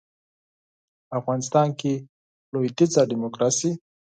په 1.07 1.13
افغانستان 1.19 1.67
کې 1.79 1.93
لویدیځه 2.53 3.01
ډیموکراسي 3.11 3.71